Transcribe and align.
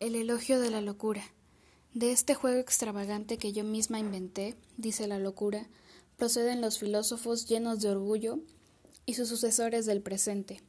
El 0.00 0.14
elogio 0.14 0.58
de 0.60 0.70
la 0.70 0.80
locura. 0.80 1.22
De 1.92 2.10
este 2.10 2.34
juego 2.34 2.58
extravagante 2.58 3.36
que 3.36 3.52
yo 3.52 3.64
misma 3.64 3.98
inventé, 3.98 4.56
dice 4.78 5.06
la 5.06 5.18
locura, 5.18 5.68
proceden 6.16 6.62
los 6.62 6.78
filósofos 6.78 7.46
llenos 7.46 7.80
de 7.80 7.90
orgullo 7.90 8.38
y 9.04 9.12
sus 9.12 9.28
sucesores 9.28 9.84
del 9.84 10.00
presente, 10.00 10.62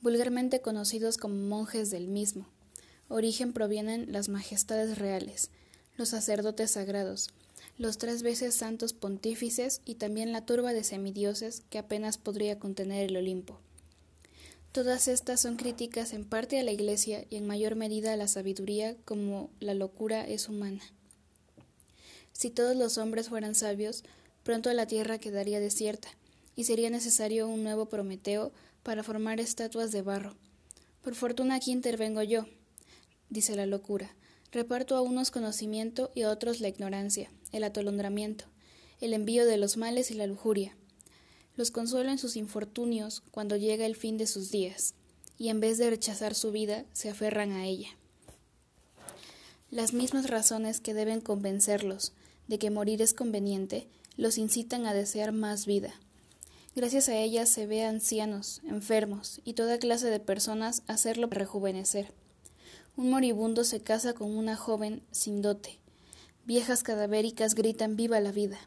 vulgarmente 0.00 0.60
conocidos 0.60 1.18
como 1.18 1.36
monjes 1.36 1.92
del 1.92 2.08
mismo. 2.08 2.48
Origen 3.06 3.52
provienen 3.52 4.10
las 4.10 4.28
majestades 4.28 4.98
reales, 4.98 5.50
los 5.96 6.08
sacerdotes 6.08 6.72
sagrados, 6.72 7.28
los 7.78 7.96
tres 7.96 8.24
veces 8.24 8.56
santos 8.56 8.92
pontífices 8.92 9.82
y 9.84 9.94
también 9.94 10.32
la 10.32 10.46
turba 10.46 10.72
de 10.72 10.82
semidioses 10.82 11.62
que 11.70 11.78
apenas 11.78 12.18
podría 12.18 12.58
contener 12.58 13.08
el 13.08 13.16
Olimpo. 13.18 13.60
Todas 14.74 15.06
estas 15.06 15.40
son 15.40 15.54
críticas 15.54 16.12
en 16.12 16.24
parte 16.24 16.58
a 16.58 16.64
la 16.64 16.72
Iglesia 16.72 17.26
y 17.30 17.36
en 17.36 17.46
mayor 17.46 17.76
medida 17.76 18.12
a 18.12 18.16
la 18.16 18.26
sabiduría 18.26 18.96
como 19.04 19.50
la 19.60 19.72
locura 19.72 20.26
es 20.26 20.48
humana. 20.48 20.82
Si 22.32 22.50
todos 22.50 22.74
los 22.74 22.98
hombres 22.98 23.28
fueran 23.28 23.54
sabios, 23.54 24.02
pronto 24.42 24.72
la 24.72 24.88
tierra 24.88 25.18
quedaría 25.18 25.60
desierta, 25.60 26.08
y 26.56 26.64
sería 26.64 26.90
necesario 26.90 27.46
un 27.46 27.62
nuevo 27.62 27.86
Prometeo 27.86 28.50
para 28.82 29.04
formar 29.04 29.38
estatuas 29.38 29.92
de 29.92 30.02
barro. 30.02 30.34
Por 31.02 31.14
fortuna 31.14 31.54
aquí 31.54 31.70
intervengo 31.70 32.24
yo, 32.24 32.46
dice 33.30 33.54
la 33.54 33.66
locura. 33.66 34.16
Reparto 34.50 34.96
a 34.96 35.02
unos 35.02 35.30
conocimiento 35.30 36.10
y 36.16 36.22
a 36.22 36.30
otros 36.30 36.58
la 36.60 36.66
ignorancia, 36.66 37.30
el 37.52 37.62
atolondramiento, 37.62 38.46
el 39.00 39.12
envío 39.12 39.46
de 39.46 39.56
los 39.56 39.76
males 39.76 40.10
y 40.10 40.14
la 40.14 40.26
lujuria 40.26 40.74
los 41.56 41.70
consuelo 41.70 42.10
en 42.10 42.18
sus 42.18 42.36
infortunios 42.36 43.22
cuando 43.30 43.56
llega 43.56 43.86
el 43.86 43.96
fin 43.96 44.18
de 44.18 44.26
sus 44.26 44.50
días, 44.50 44.94
y 45.38 45.48
en 45.48 45.60
vez 45.60 45.78
de 45.78 45.90
rechazar 45.90 46.34
su 46.34 46.52
vida, 46.52 46.84
se 46.92 47.10
aferran 47.10 47.52
a 47.52 47.66
ella. 47.66 47.88
Las 49.70 49.92
mismas 49.92 50.28
razones 50.28 50.80
que 50.80 50.94
deben 50.94 51.20
convencerlos 51.20 52.12
de 52.48 52.58
que 52.58 52.70
morir 52.70 53.02
es 53.02 53.14
conveniente, 53.14 53.88
los 54.16 54.38
incitan 54.38 54.86
a 54.86 54.94
desear 54.94 55.32
más 55.32 55.66
vida. 55.66 55.92
Gracias 56.76 57.08
a 57.08 57.16
ellas 57.16 57.48
se 57.48 57.66
ve 57.66 57.84
a 57.84 57.88
ancianos, 57.88 58.60
enfermos 58.68 59.40
y 59.44 59.54
toda 59.54 59.78
clase 59.78 60.08
de 60.10 60.20
personas 60.20 60.82
hacerlo 60.86 61.28
rejuvenecer. 61.30 62.12
Un 62.96 63.10
moribundo 63.10 63.64
se 63.64 63.80
casa 63.80 64.12
con 64.12 64.36
una 64.36 64.56
joven 64.56 65.02
sin 65.10 65.42
dote. 65.42 65.78
Viejas 66.44 66.82
cadavéricas 66.82 67.54
gritan 67.54 67.96
viva 67.96 68.20
la 68.20 68.30
vida. 68.30 68.58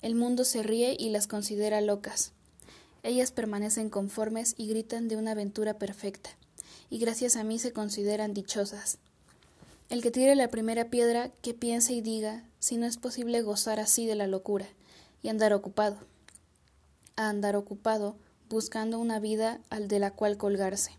El 0.00 0.14
mundo 0.14 0.44
se 0.44 0.62
ríe 0.62 0.96
y 0.98 1.10
las 1.10 1.26
considera 1.26 1.80
locas. 1.80 2.32
Ellas 3.06 3.30
permanecen 3.30 3.88
conformes 3.88 4.56
y 4.58 4.66
gritan 4.66 5.06
de 5.06 5.14
una 5.14 5.30
aventura 5.30 5.78
perfecta, 5.78 6.30
y 6.90 6.98
gracias 6.98 7.36
a 7.36 7.44
mí 7.44 7.60
se 7.60 7.72
consideran 7.72 8.34
dichosas. 8.34 8.98
El 9.90 10.02
que 10.02 10.10
tire 10.10 10.34
la 10.34 10.48
primera 10.48 10.86
piedra, 10.90 11.30
que 11.40 11.54
piense 11.54 11.92
y 11.92 12.00
diga 12.00 12.42
si 12.58 12.76
no 12.76 12.84
es 12.84 12.96
posible 12.96 13.42
gozar 13.42 13.78
así 13.78 14.06
de 14.06 14.16
la 14.16 14.26
locura 14.26 14.66
y 15.22 15.28
andar 15.28 15.52
ocupado. 15.52 15.98
A 17.14 17.28
andar 17.28 17.54
ocupado, 17.54 18.16
buscando 18.48 18.98
una 18.98 19.20
vida 19.20 19.60
al 19.70 19.86
de 19.86 20.00
la 20.00 20.10
cual 20.10 20.36
colgarse. 20.36 20.90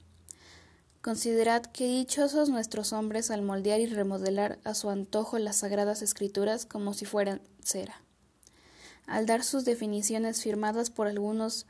Considerad 1.01 1.63
que 1.63 1.87
dichosos 1.87 2.47
nuestros 2.47 2.93
hombres 2.93 3.31
al 3.31 3.41
moldear 3.41 3.81
y 3.81 3.85
remodelar 3.85 4.59
a 4.63 4.75
su 4.75 4.89
antojo 4.89 5.39
las 5.39 5.57
sagradas 5.57 6.01
escrituras 6.01 6.65
como 6.65 6.93
si 6.93 7.03
fueran 7.03 7.41
cera 7.61 8.01
al 9.07 9.25
dar 9.25 9.43
sus 9.43 9.63
definiciones 9.63 10.43
firmadas 10.43 10.89
por 10.89 11.07
algunos 11.07 11.65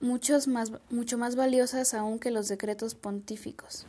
muchos 0.00 0.48
más, 0.48 0.72
mucho 0.90 1.18
más 1.18 1.36
valiosas 1.36 1.94
aún 1.94 2.18
que 2.18 2.30
los 2.30 2.48
decretos 2.48 2.94
pontíficos. 2.94 3.86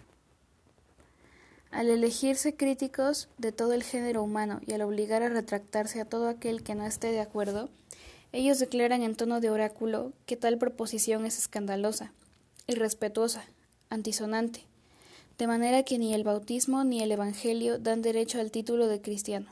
Al 1.71 1.89
elegirse 1.89 2.55
críticos 2.55 3.29
de 3.37 3.53
todo 3.53 3.73
el 3.73 3.83
género 3.83 4.21
humano 4.21 4.59
y 4.67 4.73
al 4.73 4.81
obligar 4.81 5.23
a 5.23 5.29
retractarse 5.29 6.01
a 6.01 6.05
todo 6.05 6.27
aquel 6.27 6.63
que 6.63 6.75
no 6.75 6.85
esté 6.85 7.11
de 7.11 7.21
acuerdo, 7.21 7.69
ellos 8.33 8.59
declaran 8.59 9.03
en 9.03 9.15
tono 9.15 9.39
de 9.39 9.49
oráculo 9.49 10.11
que 10.25 10.35
tal 10.35 10.57
proposición 10.57 11.25
es 11.25 11.37
escandalosa, 11.37 12.11
irrespetuosa, 12.67 13.45
antisonante, 13.89 14.65
de 15.37 15.47
manera 15.47 15.83
que 15.83 15.97
ni 15.97 16.13
el 16.13 16.23
bautismo 16.23 16.83
ni 16.83 17.01
el 17.01 17.11
Evangelio 17.11 17.79
dan 17.79 18.01
derecho 18.01 18.39
al 18.39 18.51
título 18.51 18.87
de 18.87 19.01
cristiano. 19.01 19.47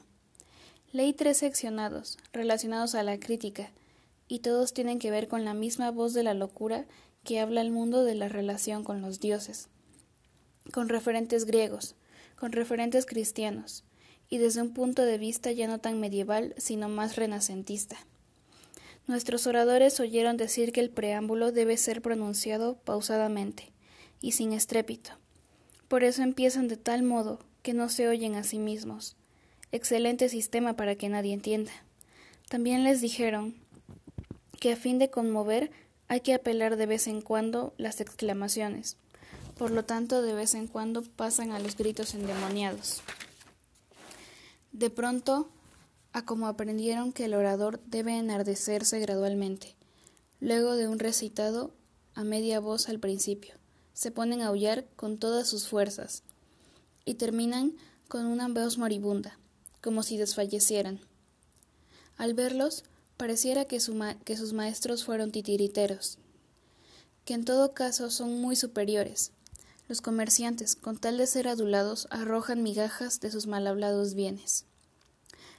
Leí 0.91 1.13
tres 1.13 1.37
seccionados, 1.37 2.17
relacionados 2.33 2.95
a 2.95 3.03
la 3.03 3.19
crítica, 3.19 3.69
y 4.29 4.39
todos 4.39 4.73
tienen 4.73 4.97
que 4.97 5.11
ver 5.11 5.27
con 5.27 5.43
la 5.43 5.53
misma 5.53 5.91
voz 5.91 6.13
de 6.13 6.23
la 6.23 6.33
locura 6.33 6.85
que 7.25 7.41
habla 7.41 7.59
el 7.59 7.71
mundo 7.71 8.05
de 8.05 8.15
la 8.15 8.29
relación 8.29 8.85
con 8.85 9.01
los 9.01 9.19
dioses, 9.19 9.67
con 10.71 10.87
referentes 10.87 11.43
griegos, 11.43 11.95
con 12.37 12.53
referentes 12.53 13.05
cristianos, 13.05 13.83
y 14.29 14.37
desde 14.37 14.61
un 14.61 14.73
punto 14.73 15.01
de 15.01 15.17
vista 15.17 15.51
ya 15.51 15.67
no 15.67 15.79
tan 15.79 15.99
medieval, 15.99 16.55
sino 16.57 16.87
más 16.87 17.17
renacentista. 17.17 17.97
Nuestros 19.05 19.47
oradores 19.47 19.99
oyeron 19.99 20.37
decir 20.37 20.71
que 20.71 20.79
el 20.79 20.91
preámbulo 20.91 21.51
debe 21.51 21.75
ser 21.75 22.01
pronunciado 22.01 22.77
pausadamente 22.77 23.73
y 24.21 24.31
sin 24.31 24.53
estrépito. 24.53 25.11
Por 25.89 26.05
eso 26.05 26.21
empiezan 26.21 26.69
de 26.69 26.77
tal 26.77 27.03
modo 27.03 27.39
que 27.63 27.73
no 27.73 27.89
se 27.89 28.07
oyen 28.07 28.35
a 28.35 28.43
sí 28.43 28.59
mismos, 28.59 29.17
Excelente 29.71 30.29
sistema 30.29 30.75
para 30.75 30.95
que 30.95 31.09
nadie 31.09 31.31
entienda. 31.31 31.71
También 32.49 32.83
les 32.83 33.01
dijeron 33.01 33.53
que 34.59 34.71
a 34.71 34.75
fin 34.75 34.99
de 34.99 35.09
conmover 35.09 35.71
hay 36.07 36.21
que 36.21 36.33
apelar 36.33 36.75
de 36.75 36.85
vez 36.85 37.07
en 37.07 37.21
cuando 37.21 37.73
las 37.77 38.01
exclamaciones. 38.01 38.97
Por 39.57 39.71
lo 39.71 39.85
tanto, 39.85 40.21
de 40.21 40.33
vez 40.33 40.53
en 40.55 40.67
cuando 40.67 41.03
pasan 41.03 41.51
a 41.51 41.59
los 41.59 41.75
gritos 41.75 42.13
endemoniados. 42.13 43.01
De 44.71 44.89
pronto, 44.89 45.49
a 46.13 46.25
como 46.25 46.47
aprendieron 46.47 47.11
que 47.11 47.25
el 47.25 47.33
orador 47.33 47.79
debe 47.85 48.17
enardecerse 48.17 48.99
gradualmente, 48.99 49.75
luego 50.39 50.75
de 50.75 50.87
un 50.87 50.99
recitado 50.99 51.71
a 52.15 52.23
media 52.23 52.59
voz 52.59 52.89
al 52.89 52.99
principio, 52.99 53.55
se 53.93 54.11
ponen 54.11 54.41
a 54.41 54.47
aullar 54.47 54.85
con 54.95 55.17
todas 55.17 55.47
sus 55.47 55.67
fuerzas 55.67 56.23
y 57.05 57.15
terminan 57.15 57.75
con 58.07 58.25
una 58.25 58.47
voz 58.47 58.77
moribunda 58.77 59.37
como 59.81 60.03
si 60.03 60.17
desfallecieran. 60.17 60.99
Al 62.17 62.33
verlos, 62.33 62.83
pareciera 63.19 63.65
que, 63.65 63.81
sus 63.81 64.53
maestros 64.53 65.03
fueron 65.03 65.33
titiriteros, 65.33 66.19
que 67.25 67.33
en 67.33 67.43
todo 67.43 67.73
caso 67.73 68.11
son 68.11 68.39
muy 68.39 68.55
superiores. 68.55 69.33
Los 69.89 69.99
comerciantes, 69.99 70.77
con 70.77 70.97
tal 70.97 71.17
de 71.17 71.27
ser 71.27 71.49
adulados, 71.49 72.07
arrojan 72.11 72.63
migajas 72.63 73.19
de 73.19 73.29
sus 73.29 73.45
mal 73.45 73.67
hablados 73.67 74.13
bienes. 74.13 74.63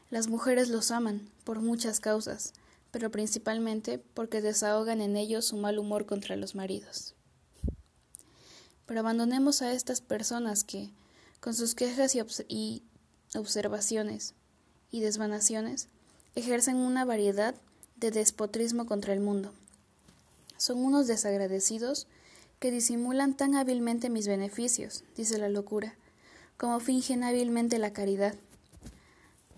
Las 0.08 0.28
mujeres 0.28 0.70
los 0.70 0.90
aman, 0.90 1.28
por 1.44 1.60
muchas 1.60 2.00
causas, 2.00 2.54
pero 2.92 3.10
principalmente 3.10 3.98
porque 3.98 4.40
desahogan 4.40 5.02
en 5.02 5.18
ellos 5.18 5.44
su 5.44 5.58
mal 5.58 5.78
humor 5.78 6.06
contra 6.06 6.36
los 6.36 6.54
maridos. 6.54 7.14
Pero 8.86 9.00
abandonemos 9.00 9.60
a 9.60 9.74
estas 9.74 10.00
personas 10.00 10.64
que, 10.64 10.94
con 11.40 11.52
sus 11.52 11.74
quejas 11.74 12.14
y, 12.48 12.82
observaciones 13.34 14.34
y 14.90 15.00
desvanaciones 15.00 15.88
ejercen 16.34 16.76
una 16.76 17.04
variedad 17.04 17.54
de 17.96 18.10
despotismo 18.10 18.86
contra 18.86 19.12
el 19.12 19.20
mundo. 19.20 19.52
Son 20.56 20.78
unos 20.84 21.06
desagradecidos 21.06 22.06
que 22.58 22.70
disimulan 22.70 23.34
tan 23.34 23.54
hábilmente 23.54 24.10
mis 24.10 24.28
beneficios, 24.28 25.04
dice 25.16 25.38
la 25.38 25.48
locura, 25.48 25.94
como 26.56 26.78
fingen 26.80 27.24
hábilmente 27.24 27.78
la 27.78 27.92
caridad. 27.92 28.34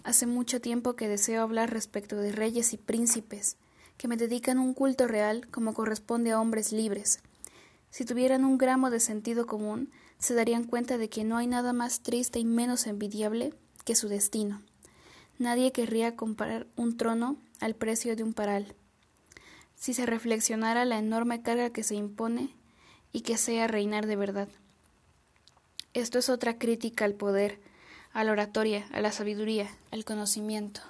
Hace 0.05 0.27
mucho 0.27 0.60
tiempo 0.60 0.94
que 0.94 1.09
deseo 1.09 1.43
hablar 1.43 1.71
respecto 1.72 2.16
de 2.16 2.33
reyes 2.33 2.72
y 2.72 2.77
príncipes, 2.77 3.56
que 3.97 4.09
me 4.09 4.16
dedican 4.16 4.59
un 4.59 4.75
culto 4.75 5.06
real 5.06 5.49
como 5.50 5.75
corresponde 5.75 6.33
a 6.33 6.41
hombres 6.41 6.72
libres. 6.72 7.21
Si 7.91 8.04
tuvieran 8.04 8.44
un 8.44 8.56
gramo 8.56 8.91
de 8.91 9.00
sentido 9.00 9.47
común, 9.47 9.91
se 10.19 10.34
darían 10.34 10.65
cuenta 10.65 10.97
de 10.99 11.09
que 11.09 11.25
no 11.25 11.37
hay 11.37 11.47
nada 11.47 11.72
más 11.72 12.00
triste 12.00 12.39
y 12.39 12.45
menos 12.45 12.86
envidiable 12.86 13.53
que 13.84 13.97
su 13.97 14.09
destino. 14.09 14.63
Nadie 15.39 15.73
querría 15.73 16.17
comprar 16.17 16.67
un 16.77 16.97
trono 16.97 17.37
al 17.61 17.75
precio 17.75 18.17
de 18.17 18.23
un 18.23 18.34
paral. 18.34 18.75
Si 19.77 19.95
se 19.95 20.07
reflexionara 20.07 20.84
la 20.84 20.99
enorme 20.99 21.43
carga 21.43 21.71
que 21.71 21.83
se 21.83 21.95
impone 21.95 22.51
y 23.13 23.23
que 23.23 23.37
sea 23.37 23.67
reinar 23.67 24.07
de 24.07 24.17
verdad. 24.17 24.49
Esto 25.95 26.19
es 26.19 26.29
otra 26.29 26.59
crítica 26.59 27.05
al 27.05 27.15
poder, 27.15 27.61
a 28.13 28.25
la 28.25 28.33
oratoria, 28.33 28.87
a 28.93 29.01
la 29.01 29.13
sabiduría, 29.13 29.71
al 29.91 30.05
conocimiento. 30.05 30.81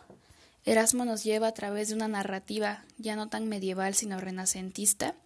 Erasmo 0.64 1.04
nos 1.04 1.24
lleva 1.24 1.48
a 1.48 1.54
través 1.54 1.88
de 1.88 1.94
una 1.94 2.06
narrativa 2.06 2.84
ya 2.98 3.16
no 3.16 3.28
tan 3.28 3.48
medieval 3.48 3.94
sino 3.94 4.20
renacentista 4.20 5.16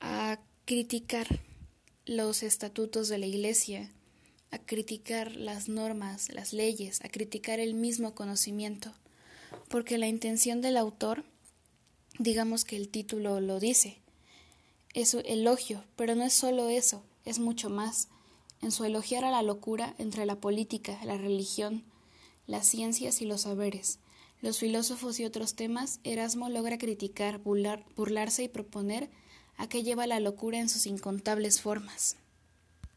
a 0.00 0.38
criticar 0.64 1.26
los 2.06 2.42
estatutos 2.42 3.08
de 3.08 3.18
la 3.18 3.26
Iglesia, 3.26 3.90
a 4.50 4.58
criticar 4.58 5.36
las 5.36 5.68
normas, 5.68 6.32
las 6.32 6.52
leyes, 6.52 7.00
a 7.04 7.08
criticar 7.08 7.60
el 7.60 7.74
mismo 7.74 8.14
conocimiento, 8.14 8.92
porque 9.68 9.98
la 9.98 10.08
intención 10.08 10.60
del 10.60 10.76
autor, 10.76 11.24
digamos 12.18 12.64
que 12.64 12.76
el 12.76 12.88
título 12.88 13.40
lo 13.40 13.60
dice, 13.60 13.98
es 14.94 15.14
elogio, 15.14 15.84
pero 15.96 16.14
no 16.14 16.24
es 16.24 16.32
solo 16.32 16.68
eso, 16.68 17.04
es 17.24 17.38
mucho 17.38 17.70
más. 17.70 18.08
En 18.60 18.72
su 18.72 18.84
elogiar 18.84 19.24
a 19.24 19.30
la 19.30 19.42
locura 19.42 19.94
entre 19.98 20.26
la 20.26 20.40
política, 20.40 20.98
la 21.04 21.16
religión, 21.16 21.84
las 22.46 22.66
ciencias 22.66 23.22
y 23.22 23.24
los 23.24 23.42
saberes, 23.42 24.00
los 24.42 24.58
filósofos 24.58 25.20
y 25.20 25.24
otros 25.24 25.54
temas, 25.54 26.00
Erasmo 26.02 26.48
logra 26.48 26.78
criticar, 26.78 27.38
burlarse 27.38 28.42
y 28.42 28.48
proponer 28.48 29.10
a 29.56 29.68
qué 29.68 29.82
lleva 29.82 30.06
la 30.06 30.18
locura 30.18 30.58
en 30.58 30.68
sus 30.68 30.86
incontables 30.86 31.60
formas. 31.60 32.16